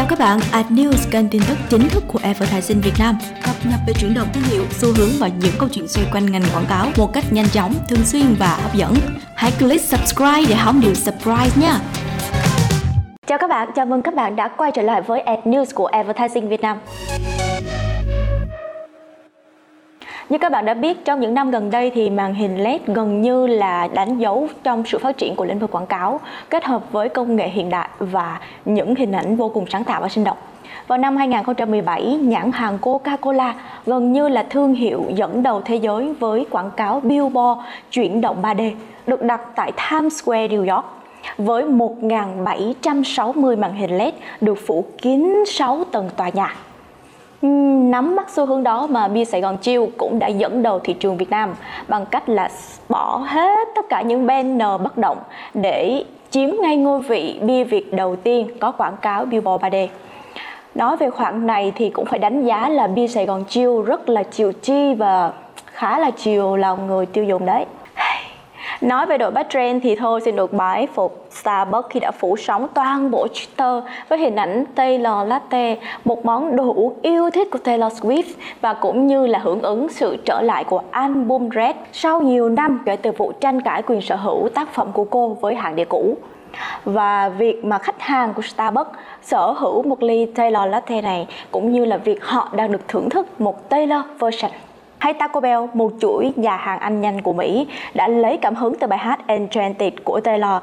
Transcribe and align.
Chào 0.00 0.08
các 0.08 0.18
bạn, 0.18 0.38
Ad 0.52 0.66
News 0.66 1.10
kênh 1.10 1.28
tin 1.28 1.42
tức 1.48 1.58
chính 1.70 1.88
thức 1.88 2.04
của 2.08 2.18
Advertising 2.22 2.80
Việt 2.80 2.92
Nam 2.98 3.18
cập 3.44 3.54
nhật 3.64 3.80
về 3.86 3.92
chuyển 4.00 4.14
động 4.14 4.28
thương 4.32 4.42
hiệu, 4.44 4.64
xu 4.70 4.88
hướng 4.96 5.08
và 5.18 5.28
những 5.28 5.52
câu 5.58 5.68
chuyện 5.72 5.88
xoay 5.88 6.06
quanh 6.12 6.26
ngành 6.26 6.42
quảng 6.54 6.64
cáo 6.68 6.86
một 6.96 7.12
cách 7.12 7.24
nhanh 7.30 7.48
chóng, 7.52 7.74
thường 7.88 8.04
xuyên 8.04 8.34
và 8.38 8.58
hấp 8.62 8.74
dẫn. 8.74 8.94
Hãy 9.36 9.52
click 9.58 9.84
subscribe 9.84 10.42
để 10.48 10.56
không 10.64 10.80
điều 10.80 10.94
surprise 10.94 11.60
nha. 11.60 11.78
Chào 13.26 13.38
các 13.38 13.50
bạn, 13.50 13.68
chào 13.76 13.86
mừng 13.86 14.02
các 14.02 14.14
bạn 14.14 14.36
đã 14.36 14.48
quay 14.48 14.72
trở 14.74 14.82
lại 14.82 15.02
với 15.02 15.20
Ad 15.20 15.38
News 15.44 15.66
của 15.74 15.86
Advertising 15.86 16.48
Việt 16.48 16.60
Nam. 16.60 16.78
Như 20.30 20.38
các 20.38 20.52
bạn 20.52 20.64
đã 20.64 20.74
biết, 20.74 21.04
trong 21.04 21.20
những 21.20 21.34
năm 21.34 21.50
gần 21.50 21.70
đây 21.70 21.90
thì 21.94 22.10
màn 22.10 22.34
hình 22.34 22.62
LED 22.62 22.80
gần 22.86 23.22
như 23.22 23.46
là 23.46 23.88
đánh 23.94 24.18
dấu 24.18 24.48
trong 24.62 24.84
sự 24.86 24.98
phát 24.98 25.16
triển 25.16 25.36
của 25.36 25.44
lĩnh 25.44 25.58
vực 25.58 25.70
quảng 25.70 25.86
cáo, 25.86 26.20
kết 26.50 26.64
hợp 26.64 26.92
với 26.92 27.08
công 27.08 27.36
nghệ 27.36 27.48
hiện 27.48 27.70
đại 27.70 27.88
và 27.98 28.40
những 28.64 28.94
hình 28.94 29.12
ảnh 29.12 29.36
vô 29.36 29.48
cùng 29.48 29.64
sáng 29.66 29.84
tạo 29.84 30.00
và 30.00 30.08
sinh 30.08 30.24
động. 30.24 30.36
Vào 30.86 30.98
năm 30.98 31.16
2017, 31.16 32.02
nhãn 32.22 32.52
hàng 32.52 32.78
Coca-Cola 32.80 33.52
gần 33.86 34.12
như 34.12 34.28
là 34.28 34.46
thương 34.50 34.74
hiệu 34.74 35.04
dẫn 35.14 35.42
đầu 35.42 35.60
thế 35.64 35.76
giới 35.76 36.12
với 36.12 36.46
quảng 36.50 36.70
cáo 36.76 37.00
billboard 37.00 37.60
chuyển 37.90 38.20
động 38.20 38.42
3D 38.42 38.72
được 39.06 39.22
đặt 39.22 39.40
tại 39.54 39.72
Times 39.90 40.22
Square, 40.22 40.48
New 40.48 40.74
York 40.74 40.86
với 41.38 41.64
1.760 41.64 43.58
màn 43.58 43.74
hình 43.74 43.98
LED 43.98 44.14
được 44.40 44.58
phủ 44.66 44.84
kín 45.02 45.44
6 45.46 45.84
tầng 45.92 46.10
tòa 46.16 46.28
nhà. 46.28 46.54
Nắm 47.42 48.16
bắt 48.16 48.30
xu 48.30 48.46
hướng 48.46 48.62
đó 48.62 48.86
mà 48.90 49.08
Bia 49.08 49.24
Sài 49.24 49.40
Gòn 49.40 49.56
Chiêu 49.56 49.90
cũng 49.96 50.18
đã 50.18 50.26
dẫn 50.26 50.62
đầu 50.62 50.78
thị 50.78 50.92
trường 50.92 51.16
Việt 51.16 51.30
Nam 51.30 51.54
bằng 51.88 52.06
cách 52.06 52.28
là 52.28 52.50
bỏ 52.88 53.16
hết 53.16 53.68
tất 53.74 53.88
cả 53.88 54.02
những 54.02 54.26
banner 54.26 54.80
bất 54.82 54.98
động 54.98 55.18
để 55.54 56.04
chiếm 56.30 56.50
ngay 56.62 56.76
ngôi 56.76 57.00
vị 57.00 57.38
bia 57.42 57.64
Việt 57.64 57.92
đầu 57.92 58.16
tiên 58.16 58.48
có 58.60 58.70
quảng 58.70 58.96
cáo 59.02 59.24
billboard 59.24 59.64
3D. 59.64 59.86
Nói 60.74 60.96
về 60.96 61.10
khoản 61.10 61.46
này 61.46 61.72
thì 61.74 61.90
cũng 61.90 62.06
phải 62.06 62.18
đánh 62.18 62.44
giá 62.44 62.68
là 62.68 62.86
bia 62.86 63.08
Sài 63.08 63.26
Gòn 63.26 63.44
Chiêu 63.44 63.82
rất 63.82 64.08
là 64.08 64.22
chiều 64.22 64.52
chi 64.52 64.94
và 64.94 65.32
khá 65.66 65.98
là 65.98 66.10
chiều 66.10 66.56
lòng 66.56 66.86
người 66.86 67.06
tiêu 67.06 67.24
dùng 67.24 67.46
đấy. 67.46 67.64
Nói 68.80 69.06
về 69.06 69.18
đội 69.18 69.32
trend 69.48 69.82
thì 69.82 69.94
thôi 69.94 70.20
xin 70.20 70.36
được 70.36 70.52
bái 70.52 70.86
phục 70.94 71.26
Starbucks 71.30 71.88
khi 71.90 72.00
đã 72.00 72.10
phủ 72.10 72.36
sóng 72.36 72.66
toàn 72.74 73.10
bộ 73.10 73.26
Twitter 73.26 73.82
với 74.08 74.18
hình 74.18 74.36
ảnh 74.36 74.64
Taylor 74.74 75.26
Latte, 75.28 75.76
một 76.04 76.24
món 76.24 76.56
đồ 76.56 76.74
uống 76.74 76.94
yêu 77.02 77.30
thích 77.30 77.48
của 77.50 77.58
Taylor 77.58 77.92
Swift 77.92 78.32
và 78.60 78.74
cũng 78.74 79.06
như 79.06 79.26
là 79.26 79.38
hưởng 79.38 79.62
ứng 79.62 79.88
sự 79.88 80.16
trở 80.24 80.40
lại 80.40 80.64
của 80.64 80.82
album 80.90 81.48
Red 81.54 81.76
sau 81.92 82.20
nhiều 82.20 82.48
năm 82.48 82.82
kể 82.86 82.96
từ 82.96 83.12
vụ 83.12 83.32
tranh 83.32 83.60
cãi 83.62 83.82
quyền 83.82 84.00
sở 84.00 84.16
hữu 84.16 84.48
tác 84.54 84.74
phẩm 84.74 84.92
của 84.92 85.04
cô 85.04 85.28
với 85.28 85.54
hãng 85.54 85.76
đĩa 85.76 85.84
cũ. 85.84 86.16
Và 86.84 87.28
việc 87.28 87.64
mà 87.64 87.78
khách 87.78 88.00
hàng 88.00 88.34
của 88.34 88.42
Starbucks 88.42 88.90
sở 89.22 89.52
hữu 89.52 89.82
một 89.82 90.02
ly 90.02 90.26
Taylor 90.26 90.68
Latte 90.70 91.00
này 91.00 91.26
cũng 91.50 91.72
như 91.72 91.84
là 91.84 91.96
việc 91.96 92.24
họ 92.24 92.48
đang 92.52 92.72
được 92.72 92.88
thưởng 92.88 93.10
thức 93.10 93.40
một 93.40 93.68
Taylor 93.68 94.00
version 94.18 94.50
hay 95.10 95.18
Taco 95.18 95.40
Bell, 95.40 95.60
một 95.74 95.92
chuỗi 96.00 96.32
nhà 96.36 96.56
hàng 96.56 96.78
ăn 96.78 97.00
nhanh 97.00 97.22
của 97.22 97.32
Mỹ, 97.32 97.66
đã 97.94 98.08
lấy 98.08 98.36
cảm 98.36 98.54
hứng 98.54 98.74
từ 98.74 98.86
bài 98.86 98.98
hát 98.98 99.26
Enchanted 99.26 99.92
của 100.04 100.20
Taylor. 100.20 100.62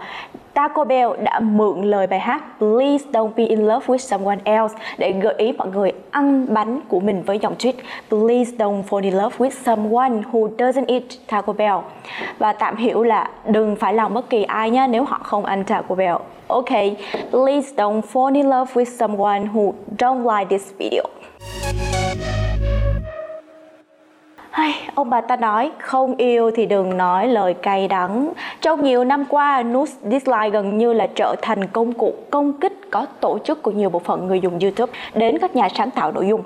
Taco 0.54 0.84
Bell 0.84 1.10
đã 1.24 1.40
mượn 1.40 1.82
lời 1.82 2.08
bài 2.08 2.20
hát 2.20 2.44
Please 2.60 3.06
don't 3.12 3.30
be 3.36 3.46
in 3.46 3.60
love 3.60 3.86
with 3.86 3.98
someone 3.98 4.38
else 4.44 4.76
để 4.98 5.12
gợi 5.12 5.34
ý 5.38 5.52
mọi 5.52 5.68
người 5.68 5.92
ăn 6.12 6.46
bánh 6.54 6.80
của 6.88 7.00
mình 7.00 7.24
với 7.24 7.40
dòng 7.40 7.56
tweet 7.60 7.74
Please 8.10 8.52
don't 8.58 8.84
fall 8.90 9.04
in 9.04 9.14
love 9.14 9.38
with 9.38 9.50
someone 9.50 10.22
who 10.32 10.56
doesn't 10.58 10.86
eat 10.88 11.04
Taco 11.28 11.54
Bell. 11.54 11.78
Và 12.40 12.54
tạm 12.54 12.76
hiểu 12.76 13.04
là 13.04 13.30
đừng 13.46 13.76
phải 13.76 13.94
lòng 13.94 14.14
bất 14.14 14.30
kỳ 14.30 14.44
ai 14.44 14.70
nhé 14.70 14.88
nếu 14.90 15.04
họ 15.04 15.20
không 15.24 15.46
ăn 15.46 15.64
Taco 15.64 15.96
Bell. 15.96 16.16
Ok, 16.48 16.70
please 17.32 17.76
don't 17.76 18.02
fall 18.14 18.36
in 18.36 18.50
love 18.50 18.74
with 18.74 19.08
someone 19.08 19.48
who 19.54 19.74
don't 19.98 20.38
like 20.38 20.50
this 20.50 20.74
video. 20.78 21.04
Ai, 24.68 24.90
ông 24.96 25.10
bà 25.10 25.22
ta 25.22 25.36
nói 25.36 25.72
không 25.80 26.16
yêu 26.16 26.52
thì 26.56 26.66
đừng 26.66 26.98
nói 26.98 27.28
lời 27.28 27.54
cay 27.54 27.88
đắng. 27.88 28.34
Trong 28.62 28.84
nhiều 28.84 29.04
năm 29.04 29.26
qua, 29.30 29.64
nút 29.64 29.90
dislike 30.04 30.50
gần 30.50 30.78
như 30.78 30.94
là 30.94 31.08
trở 31.16 31.36
thành 31.42 31.68
công 31.68 31.94
cụ 31.94 32.16
công 32.32 32.60
kích 32.60 32.74
có 32.92 33.06
tổ 33.22 33.40
chức 33.46 33.62
của 33.64 33.72
nhiều 33.72 33.90
bộ 33.90 34.00
phận 34.00 34.28
người 34.28 34.40
dùng 34.40 34.60
YouTube 34.60 34.94
đến 35.16 35.38
các 35.42 35.56
nhà 35.56 35.70
sáng 35.70 35.92
tạo 35.92 36.12
nội 36.12 36.28
dung 36.28 36.44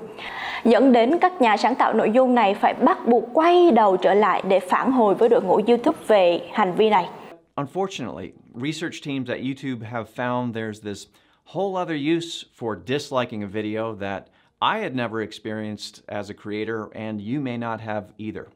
dẫn 0.64 0.92
đến 0.92 1.18
các 1.18 1.40
nhà 1.40 1.56
sáng 1.56 1.74
tạo 1.74 1.92
nội 1.92 2.10
dung 2.10 2.34
này 2.34 2.54
phải 2.54 2.74
bắt 2.74 3.06
buộc 3.06 3.24
quay 3.32 3.70
đầu 3.70 3.96
trở 3.96 4.14
lại 4.14 4.42
để 4.48 4.60
phản 4.60 4.92
hồi 4.92 5.14
với 5.14 5.28
đội 5.28 5.42
ngũ 5.42 5.60
YouTube 5.66 5.98
về 6.06 6.40
hành 6.52 6.72
vi 6.74 6.90
này. 6.90 7.08
Unfortunately, 7.56 8.30
research 8.54 8.94
teams 9.06 9.30
at 9.30 9.38
YouTube 9.40 9.90
have 9.90 10.06
found 10.16 10.52
there's 10.52 10.80
this 10.84 11.06
whole 11.52 11.82
other 11.82 12.16
use 12.16 12.46
for 12.60 12.76
disliking 12.86 13.42
a 13.42 13.48
video 13.52 13.96
that 14.00 14.22
I 14.62 14.78
had 14.78 14.94
never 14.94 15.20
experienced 15.20 16.02
as 16.08 16.30
a 16.30 16.34
creator, 16.34 16.88
and 16.94 17.20
you 17.20 17.40
may 17.40 17.56
not 17.56 17.80
have 17.80 18.04
either. 18.16 18.46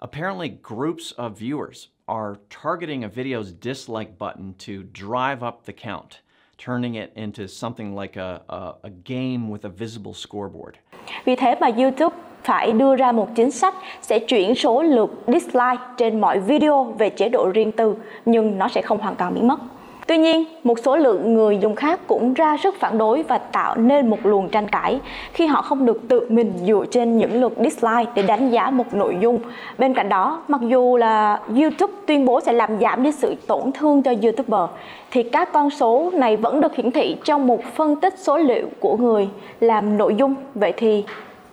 Apparently, 0.00 0.48
groups 0.48 1.12
of 1.18 1.38
viewers 1.38 1.88
are 2.08 2.38
targeting 2.48 3.04
a 3.04 3.08
video's 3.08 3.52
dislike 3.52 4.16
button 4.18 4.54
to 4.60 4.84
drive 4.84 5.42
up 5.42 5.66
the 5.66 5.74
count, 5.74 6.22
turning 6.56 6.94
it 6.94 7.12
into 7.14 7.46
something 7.46 7.94
like 7.94 8.16
a, 8.16 8.40
a, 8.48 8.74
a 8.84 8.90
game 8.90 9.50
with 9.50 9.66
a 9.66 9.68
visible 9.68 10.14
scoreboard. 10.14 10.78
Vì 11.24 11.36
thế 11.36 11.56
mà 11.60 11.70
YouTube 11.76 12.16
phải 12.42 12.72
đưa 12.72 12.96
ra 12.96 13.12
một 13.12 13.28
chính 13.34 13.50
sách 13.50 13.74
sẽ 14.02 14.18
chuyển 14.18 14.54
số 14.54 14.82
lượt 14.82 15.10
dislike 15.26 15.82
trên 15.96 16.20
mọi 16.20 16.40
video 16.40 16.84
về 16.84 17.10
chế 17.10 17.28
độ 17.28 17.50
riêng 17.54 17.72
tư, 17.72 17.96
nhưng 18.24 18.58
nó 18.58 18.68
sẽ 18.68 18.82
không 18.82 18.98
hoàn 18.98 19.16
toàn 19.16 19.34
biến 19.34 19.48
mất. 19.48 19.58
Tuy 20.06 20.18
nhiên, 20.18 20.44
một 20.64 20.78
số 20.78 20.96
lượng 20.96 21.34
người 21.34 21.58
dùng 21.58 21.74
khác 21.74 22.00
cũng 22.06 22.34
ra 22.34 22.56
sức 22.62 22.74
phản 22.80 22.98
đối 22.98 23.22
và 23.22 23.38
tạo 23.38 23.76
nên 23.76 24.10
một 24.10 24.18
luồng 24.26 24.48
tranh 24.48 24.68
cãi 24.68 25.00
khi 25.32 25.46
họ 25.46 25.62
không 25.62 25.86
được 25.86 26.00
tự 26.08 26.26
mình 26.28 26.52
dựa 26.66 26.84
trên 26.90 27.18
những 27.18 27.40
lượt 27.40 27.52
dislike 27.58 28.12
để 28.14 28.22
đánh 28.22 28.50
giá 28.50 28.70
một 28.70 28.94
nội 28.94 29.16
dung. 29.20 29.38
Bên 29.78 29.94
cạnh 29.94 30.08
đó, 30.08 30.42
mặc 30.48 30.60
dù 30.68 30.96
là 30.96 31.40
YouTube 31.60 31.92
tuyên 32.06 32.24
bố 32.24 32.40
sẽ 32.40 32.52
làm 32.52 32.80
giảm 32.80 33.02
đi 33.02 33.12
sự 33.12 33.34
tổn 33.46 33.72
thương 33.72 34.02
cho 34.02 34.14
YouTuber, 34.22 34.70
thì 35.10 35.22
các 35.22 35.52
con 35.52 35.70
số 35.70 36.10
này 36.14 36.36
vẫn 36.36 36.60
được 36.60 36.74
hiển 36.76 36.90
thị 36.90 37.16
trong 37.24 37.46
một 37.46 37.64
phân 37.74 37.96
tích 37.96 38.14
số 38.18 38.36
liệu 38.38 38.66
của 38.80 38.96
người 38.96 39.28
làm 39.60 39.98
nội 39.98 40.14
dung. 40.14 40.34
Vậy 40.54 40.72
thì 40.76 41.04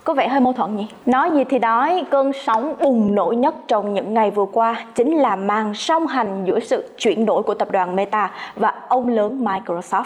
có 0.03 0.13
vẻ 0.13 0.27
hơi 0.27 0.39
mâu 0.39 0.53
thuẫn 0.53 0.75
nhỉ? 0.75 0.87
Nói 1.05 1.31
gì 1.31 1.43
thì 1.43 1.59
nói, 1.59 2.03
cơn 2.09 2.31
sóng 2.45 2.75
bùng 2.79 3.15
nổ 3.15 3.31
nhất 3.37 3.55
trong 3.67 3.93
những 3.93 4.13
ngày 4.13 4.31
vừa 4.31 4.45
qua 4.45 4.85
chính 4.95 5.17
là 5.17 5.35
màn 5.35 5.73
song 5.73 6.07
hành 6.07 6.43
giữa 6.45 6.59
sự 6.59 6.89
chuyển 6.97 7.25
đổi 7.25 7.43
của 7.43 7.53
tập 7.53 7.71
đoàn 7.71 7.95
Meta 7.95 8.31
và 8.55 8.73
ông 8.87 9.07
lớn 9.07 9.45
Microsoft. 9.45 10.03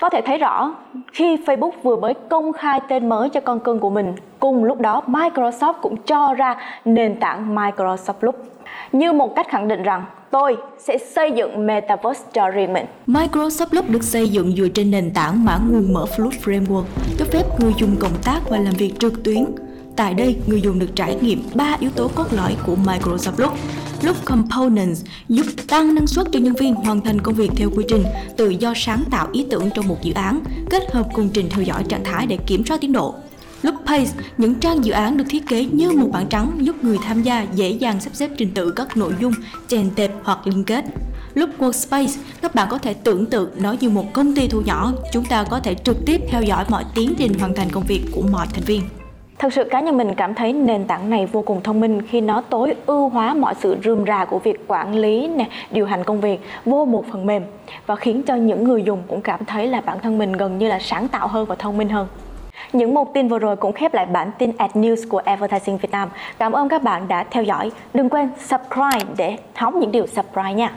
Có 0.00 0.10
thể 0.10 0.20
thấy 0.26 0.38
rõ, 0.38 0.72
khi 1.12 1.36
Facebook 1.36 1.70
vừa 1.82 1.96
mới 1.96 2.14
công 2.14 2.52
khai 2.52 2.80
tên 2.88 3.08
mới 3.08 3.30
cho 3.30 3.40
con 3.40 3.60
cưng 3.60 3.78
của 3.78 3.90
mình, 3.90 4.14
cùng 4.40 4.64
lúc 4.64 4.80
đó 4.80 5.02
Microsoft 5.06 5.72
cũng 5.82 5.96
cho 5.96 6.34
ra 6.34 6.56
nền 6.84 7.20
tảng 7.20 7.54
Microsoft 7.54 8.14
Loop 8.20 8.36
như 8.92 9.12
một 9.12 9.34
cách 9.36 9.46
khẳng 9.48 9.68
định 9.68 9.82
rằng 9.82 10.04
tôi 10.30 10.56
sẽ 10.78 10.98
xây 10.98 11.32
dựng 11.32 11.66
Metaverse 11.66 12.24
cho 12.32 12.50
riêng 12.50 12.72
mình. 12.72 12.86
Microsoft 13.06 13.66
Loop 13.70 13.90
được 13.90 14.02
xây 14.02 14.28
dựng 14.28 14.52
dựa 14.56 14.68
trên 14.74 14.90
nền 14.90 15.10
tảng 15.14 15.44
mã 15.44 15.58
nguồn 15.70 15.94
mở 15.94 16.04
Fluid 16.16 16.30
Framework, 16.30 16.84
cho 17.18 17.24
phép 17.32 17.42
người 17.60 17.72
dùng 17.78 17.96
cộng 18.00 18.22
tác 18.24 18.40
và 18.50 18.58
làm 18.58 18.74
việc 18.78 18.92
trực 18.98 19.24
tuyến. 19.24 19.44
Tại 19.96 20.14
đây, 20.14 20.36
người 20.46 20.60
dùng 20.60 20.78
được 20.78 20.90
trải 20.94 21.18
nghiệm 21.20 21.42
ba 21.54 21.76
yếu 21.80 21.90
tố 21.96 22.08
cốt 22.14 22.24
lõi 22.30 22.56
của 22.66 22.76
Microsoft 22.84 23.38
Loop. 23.38 23.52
Loop 24.02 24.16
Components 24.24 25.04
giúp 25.28 25.46
tăng 25.68 25.94
năng 25.94 26.06
suất 26.06 26.26
cho 26.32 26.40
nhân 26.40 26.54
viên 26.54 26.74
hoàn 26.74 27.00
thành 27.00 27.20
công 27.20 27.34
việc 27.34 27.50
theo 27.56 27.70
quy 27.76 27.84
trình, 27.88 28.04
tự 28.36 28.48
do 28.48 28.72
sáng 28.76 29.04
tạo 29.10 29.28
ý 29.32 29.46
tưởng 29.50 29.70
trong 29.74 29.88
một 29.88 29.96
dự 30.02 30.12
án, 30.12 30.40
kết 30.70 30.82
hợp 30.92 31.08
cùng 31.12 31.28
trình 31.34 31.48
theo 31.50 31.62
dõi 31.62 31.84
trạng 31.88 32.04
thái 32.04 32.26
để 32.26 32.36
kiểm 32.46 32.66
soát 32.66 32.80
tiến 32.80 32.92
độ. 32.92 33.14
Loop 33.62 33.74
Pace, 33.86 34.10
những 34.38 34.54
trang 34.54 34.84
dự 34.84 34.92
án 34.92 35.16
được 35.16 35.24
thiết 35.28 35.46
kế 35.48 35.64
như 35.64 35.90
một 35.90 36.08
bảng 36.12 36.26
trắng 36.26 36.58
giúp 36.60 36.84
người 36.84 36.98
tham 37.04 37.22
gia 37.22 37.42
dễ 37.54 37.70
dàng 37.70 38.00
sắp 38.00 38.10
xếp 38.14 38.30
trình 38.36 38.50
tự 38.54 38.70
các 38.70 38.96
nội 38.96 39.12
dung, 39.20 39.32
chèn 39.68 39.90
tệp 39.90 40.10
hoặc 40.22 40.46
liên 40.46 40.64
kết. 40.64 40.84
Loop 41.34 41.50
Workspace, 41.58 42.16
các 42.42 42.54
bạn 42.54 42.68
có 42.70 42.78
thể 42.78 42.94
tưởng 42.94 43.26
tượng 43.26 43.50
nó 43.58 43.74
như 43.80 43.90
một 43.90 44.12
công 44.12 44.34
ty 44.34 44.48
thu 44.48 44.60
nhỏ, 44.60 44.92
chúng 45.12 45.24
ta 45.24 45.44
có 45.44 45.60
thể 45.60 45.74
trực 45.84 45.96
tiếp 46.06 46.20
theo 46.28 46.42
dõi 46.42 46.64
mọi 46.68 46.84
tiến 46.94 47.14
trình 47.18 47.38
hoàn 47.38 47.54
thành 47.54 47.70
công 47.70 47.84
việc 47.88 48.02
của 48.12 48.22
mọi 48.22 48.46
thành 48.54 48.64
viên. 48.64 48.82
Thật 49.38 49.52
sự 49.52 49.64
cá 49.64 49.80
nhân 49.80 49.96
mình 49.96 50.14
cảm 50.14 50.34
thấy 50.34 50.52
nền 50.52 50.84
tảng 50.84 51.10
này 51.10 51.26
vô 51.26 51.42
cùng 51.42 51.60
thông 51.62 51.80
minh 51.80 52.02
khi 52.02 52.20
nó 52.20 52.40
tối 52.40 52.74
ưu 52.86 53.08
hóa 53.08 53.34
mọi 53.34 53.54
sự 53.54 53.76
rườm 53.84 54.06
rà 54.06 54.24
của 54.24 54.38
việc 54.38 54.64
quản 54.68 54.94
lý, 54.94 55.28
nè, 55.28 55.48
điều 55.70 55.86
hành 55.86 56.04
công 56.04 56.20
việc 56.20 56.40
vô 56.64 56.84
một 56.84 57.04
phần 57.12 57.26
mềm 57.26 57.42
và 57.86 57.96
khiến 57.96 58.22
cho 58.22 58.34
những 58.34 58.64
người 58.64 58.82
dùng 58.82 59.02
cũng 59.08 59.20
cảm 59.20 59.44
thấy 59.44 59.66
là 59.66 59.80
bản 59.80 59.98
thân 60.02 60.18
mình 60.18 60.32
gần 60.32 60.58
như 60.58 60.68
là 60.68 60.78
sáng 60.78 61.08
tạo 61.08 61.28
hơn 61.28 61.46
và 61.46 61.54
thông 61.54 61.78
minh 61.78 61.88
hơn. 61.88 62.06
Những 62.72 62.94
một 62.94 63.14
tin 63.14 63.28
vừa 63.28 63.38
rồi 63.38 63.56
cũng 63.56 63.72
khép 63.72 63.94
lại 63.94 64.06
bản 64.06 64.30
tin 64.38 64.52
Ad 64.56 64.70
News 64.70 65.08
của 65.08 65.18
Advertising 65.18 65.78
Việt 65.78 65.90
Nam. 65.90 66.08
Cảm 66.38 66.52
ơn 66.52 66.68
các 66.68 66.82
bạn 66.82 67.08
đã 67.08 67.24
theo 67.30 67.42
dõi. 67.42 67.70
Đừng 67.94 68.08
quên 68.08 68.28
subscribe 68.38 69.14
để 69.16 69.36
hóng 69.54 69.80
những 69.80 69.92
điều 69.92 70.06
surprise 70.06 70.54
nha. 70.54 70.72